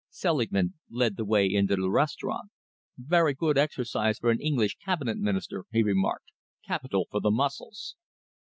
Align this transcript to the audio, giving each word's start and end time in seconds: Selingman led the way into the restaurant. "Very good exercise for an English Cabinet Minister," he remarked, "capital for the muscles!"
Selingman 0.09 0.73
led 0.89 1.15
the 1.15 1.23
way 1.23 1.45
into 1.45 1.75
the 1.75 1.87
restaurant. 1.91 2.49
"Very 2.97 3.35
good 3.35 3.55
exercise 3.55 4.17
for 4.17 4.31
an 4.31 4.41
English 4.41 4.77
Cabinet 4.83 5.19
Minister," 5.19 5.65
he 5.71 5.83
remarked, 5.83 6.25
"capital 6.65 7.05
for 7.11 7.19
the 7.21 7.29
muscles!" 7.29 7.95